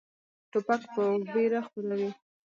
توپک 0.51 0.81
ویره 1.33 1.61
خپروي. 1.67 2.09